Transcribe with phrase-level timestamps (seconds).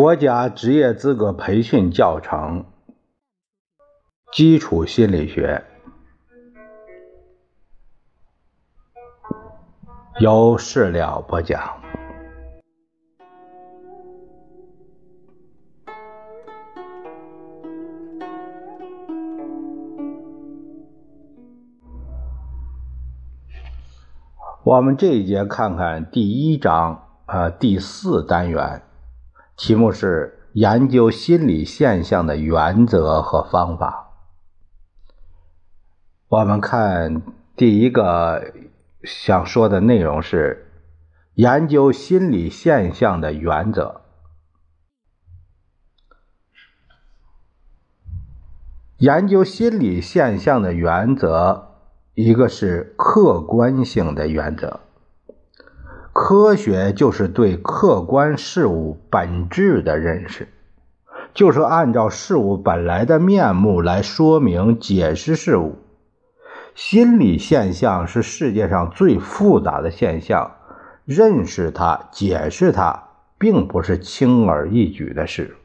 [0.00, 2.66] 国家职业资格培训教程，
[4.32, 5.64] 基础心理学，
[10.20, 11.80] 由事了播讲。
[24.62, 28.82] 我们这一节看看第一章，呃，第四单元。
[29.58, 34.14] 题目是研究心理现象的原则和方法。
[36.28, 37.22] 我们看
[37.56, 38.54] 第一个
[39.02, 40.70] 想说的内容是
[41.34, 44.02] 研究心理现象的原则。
[48.98, 51.66] 研究心理现象的原则，
[52.14, 54.80] 一个是客观性的原则。
[56.20, 60.48] 科学就是对客观事物本质的认识，
[61.32, 65.76] 就是按照事物本来的面目来说明解释事物。
[66.74, 70.56] 心理现象是世界上最复杂的现象，
[71.04, 73.04] 认识它、解释它，
[73.38, 75.56] 并不是轻而易举的事。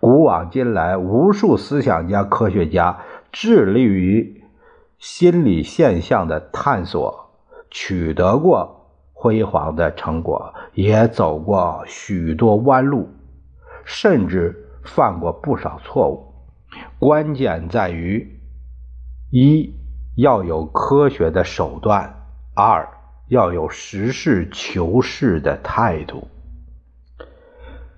[0.00, 4.42] 古往今来，无数思想家、科学家致力于
[4.98, 7.28] 心理现象的探索，
[7.70, 8.78] 取得过。
[9.22, 13.08] 辉煌的成果，也走过许多弯路，
[13.84, 16.34] 甚至犯过不少错误。
[16.98, 18.40] 关键在于：
[19.30, 19.76] 一
[20.16, 22.12] 要有科学的手段；
[22.56, 22.88] 二
[23.28, 26.26] 要有实事求是的态度。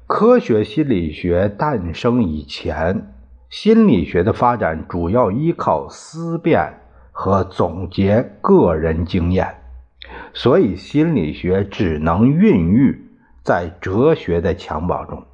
[0.07, 3.15] 科学心理学诞生以前，
[3.49, 6.81] 心理学的发展主要依靠思辨
[7.13, 9.64] 和总结个人经验。
[10.37, 13.09] 所以，心理学只能孕育
[13.45, 15.25] 在哲学的襁褓中。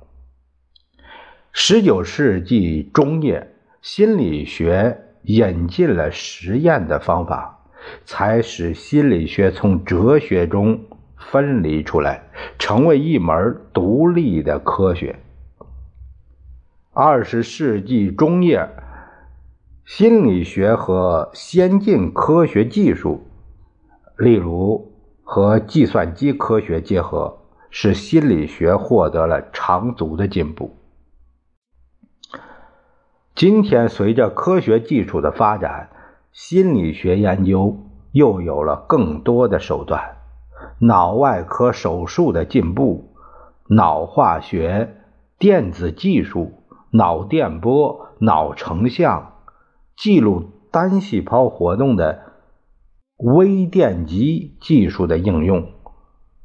[1.53, 7.65] 十九世纪中叶，心理学引进了实验的方法，
[8.05, 10.79] 才使心理学从哲学中
[11.17, 12.23] 分离出来，
[12.59, 15.19] 成为一门独立的科学。
[16.93, 18.69] 二十世纪中叶，
[19.87, 23.27] 心理学和先进科学技术，
[24.19, 24.90] 例如。
[25.33, 27.39] 和计算机科学结合，
[27.71, 30.75] 使心理学获得了长足的进步。
[33.37, 35.91] 今天，随着科学技术的发展，
[36.33, 37.77] 心理学研究
[38.11, 40.17] 又有了更多的手段。
[40.81, 43.15] 脑外科手术的进步，
[43.69, 44.97] 脑化学、
[45.39, 49.35] 电子技术、脑电波、脑成像、
[49.97, 52.30] 记录单细胞活动的。
[53.23, 55.73] 微电极技术的应用，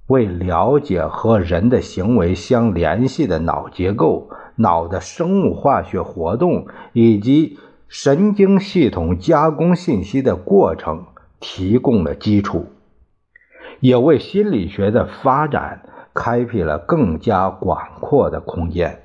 [0.08, 11.06] 为了解和人的行为相联系的脑结构、脑的生物化学活动以及神经系统加工信息的过程
[11.40, 12.66] 提供了基础，
[13.80, 19.03] 也为心理学的发展开辟了更加广阔的空间。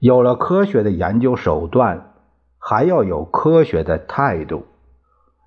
[0.00, 2.14] 有了科学的研究手段，
[2.58, 4.66] 还要有科学的态度，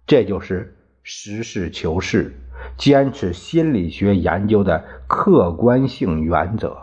[0.05, 0.75] 这就是。
[1.09, 2.35] 实事求是，
[2.75, 6.79] 坚持心理学研究的客观性原则。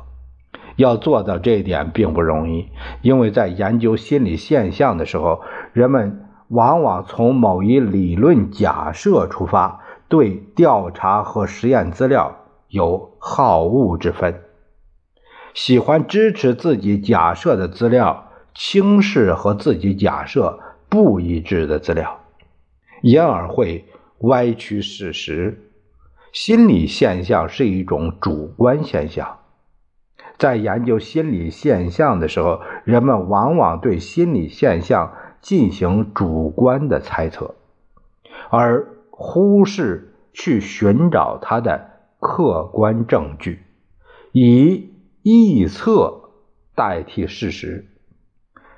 [0.77, 2.71] 要做到这一点并不容易，
[3.03, 5.43] 因为在研究心理现象的时候，
[5.75, 12.35] 人们往往从某一理论假设出发，对调查和实验资料
[12.69, 14.41] 有好恶之分，
[15.53, 20.59] 喜欢支持自己假设的资料，轻视和自己假设
[20.89, 22.21] 不一致的资料，
[23.03, 23.85] 因而会。
[24.25, 25.71] 歪曲事实，
[26.33, 29.39] 心理现象是一种主观现象。
[30.37, 37.55] 在研究心理现象的时候，人们往往对心理现象进行主观的猜测，
[38.51, 43.61] 而忽视去寻找它的客观证据，
[44.33, 44.91] 以
[45.23, 46.31] 臆测
[46.75, 47.87] 代替事实。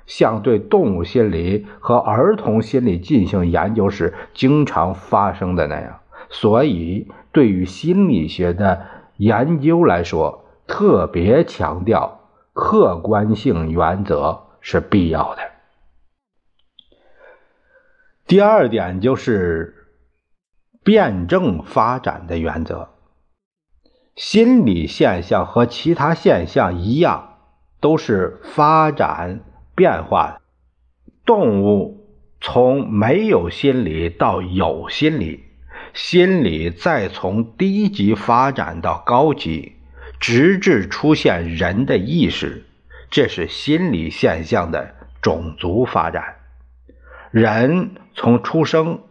[0.07, 5.99] 像对动物心理和儿童心理进行研究时经常发生的那样，
[6.29, 8.87] 所以对于心理学的
[9.17, 12.21] 研究来说，特别强调
[12.53, 15.41] 客观性原则是必要的。
[18.25, 19.87] 第二点就是
[20.83, 22.89] 辩证发展的原则。
[24.15, 27.37] 心理现象和其他现象一样，
[27.79, 29.41] 都是发展。
[29.77, 30.41] 变化，
[31.23, 32.07] 动物
[32.41, 35.43] 从没有心理到有心理，
[35.93, 39.73] 心理再从低级发展到高级，
[40.19, 42.65] 直至出现人的意识，
[43.11, 46.37] 这是心理现象的种族发展。
[47.29, 49.01] 人从出生，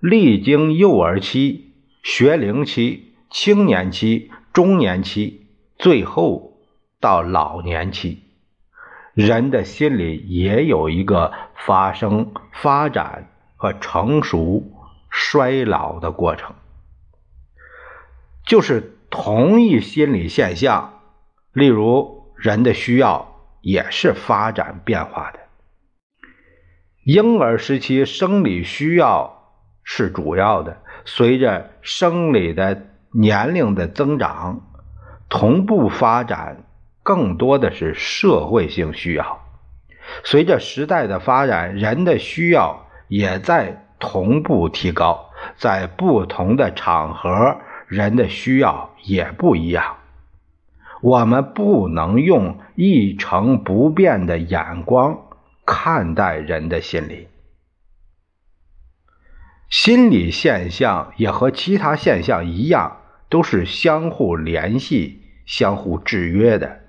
[0.00, 5.46] 历经幼儿期、学龄期、青年期、中年期，
[5.78, 6.58] 最后
[6.98, 8.24] 到老年期，
[9.18, 11.32] 人的心里也有一个
[11.66, 13.26] 发生、发展
[13.56, 14.70] 和成熟、
[15.10, 16.54] 衰老的过程，
[18.46, 21.00] 就是同一心理现象。
[21.52, 25.40] 例如，人的需要也是发展变化的。
[27.02, 29.50] 婴儿时期生理需要
[29.82, 34.60] 是主要的，随着生理的年龄的增长，
[35.28, 36.67] 同步发展
[37.08, 39.40] 更多的是社会性需要。
[40.24, 47.56] 随着时代的发展，人的需要也在同步提高，在不同的场合，
[47.86, 49.96] 人的需要也不一样。
[51.00, 55.22] 我们不能用一成不变的眼光。
[55.64, 57.28] 看待人的心理，
[59.70, 62.98] 心理现象也和其他现象一样，
[63.30, 66.80] 都是相互联系、相互制约的。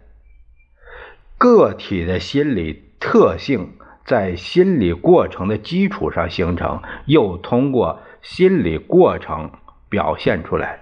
[1.39, 3.69] 个体的心理特性
[4.05, 9.51] 在心理过程的基础上形成，又通过心理过程
[9.87, 10.81] 表现出来。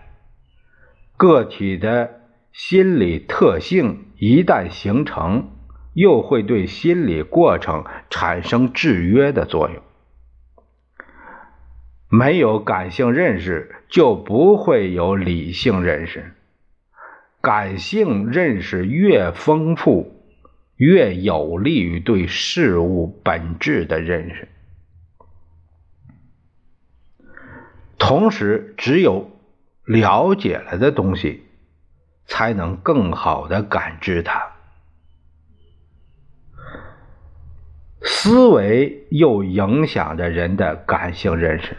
[1.15, 2.21] 个体的
[2.51, 5.51] 心理特性一旦形成，
[5.93, 9.83] 又会对心理过程产生制约的作用。
[12.09, 16.33] 没有感性认识，就不会有理性认识。
[17.41, 20.16] 感性认识越丰富，
[20.77, 24.47] 越有利于对事物本质的认识。
[27.97, 29.29] 同时，只有
[29.83, 31.43] 了解了的东西，
[32.25, 34.53] 才能更好的感知它。
[38.03, 41.75] 思维又影响着人的感性认识，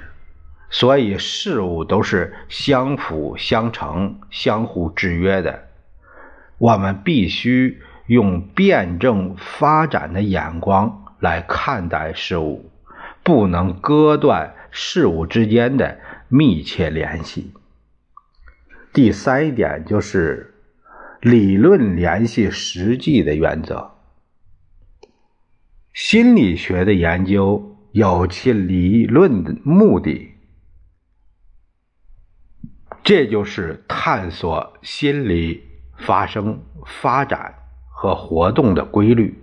[0.69, 5.69] 所以事物都是相辅相成、相互制约的。
[6.59, 12.71] 我们必须用辩证发展的眼光来看待事物，
[13.23, 17.53] 不能割断事物之间的密切联系。
[18.93, 20.55] 第三一点就是
[21.21, 23.93] 理论联系实际的原则。
[25.93, 30.33] 心理学的研究有其理论的目的，
[33.03, 35.65] 这就是探索心理
[35.97, 37.58] 发生、发展
[38.01, 39.37] 和活动的规律，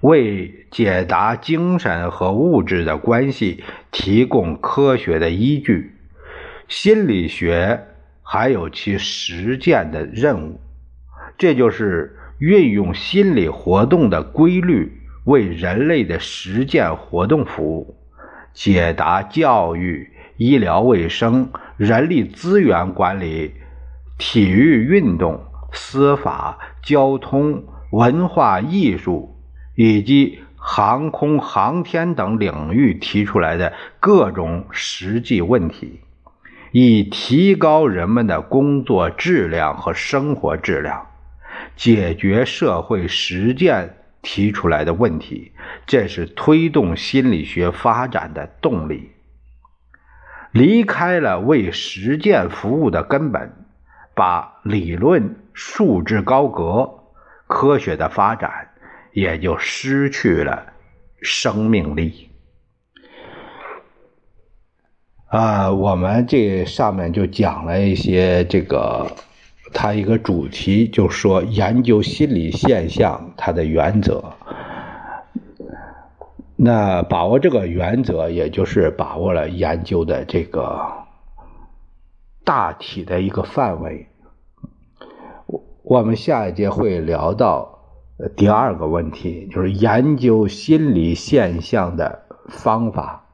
[0.00, 5.92] 为解答精神和物质的关系提供科学的依据。
[6.66, 7.88] 心理学
[8.22, 10.62] 还有其实践的任务，
[11.36, 14.90] 这就是运用心理活动的规律。
[15.24, 17.94] 为人类的实践活动服务，
[18.54, 23.52] 解答教育、医疗卫生、人力资源管理、
[24.16, 25.38] 体育运动、
[25.72, 29.36] 司法、交通、文化艺术
[29.74, 36.00] 以及航空航天等领域提出来的各种实际问题，
[36.70, 41.06] 以提高人们的工作质量和生活质量，
[41.76, 43.96] 解决社会实践。
[44.24, 45.50] 提出来的问题，
[45.84, 49.10] 这是推动心理学发展的动力。
[50.52, 53.61] 离开了为实践服务的根本，
[54.14, 56.90] 把理论束之高阁，
[57.46, 58.50] 科学的发展
[59.12, 60.66] 也就失去了
[61.20, 62.28] 生命力。
[65.28, 69.06] 啊，我们这上面就讲了一些这个。
[69.74, 74.22] 它一个主题就说研究心理现象它的原则，
[76.56, 81.01] 那把握这个原则，也就是把握了研究的这个
[82.44, 84.06] 大体的一个范围。
[85.46, 87.78] 我我们下一节会聊到
[88.36, 93.26] 第二个问题，就是研究心理现象的方法，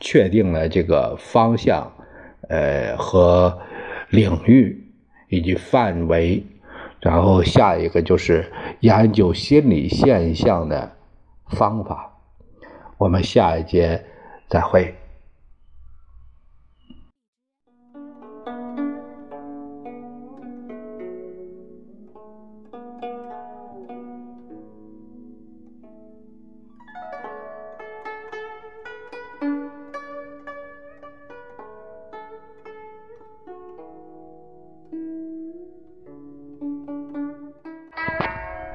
[0.00, 1.92] 确定了这个方向，
[2.48, 3.58] 呃和
[4.10, 4.80] 领域。
[5.30, 6.46] 以及范围，
[7.00, 10.92] 然后下一个就是研究心理现象的
[11.48, 12.12] 方法。
[12.98, 14.04] 我们下一节
[14.48, 14.94] 再会。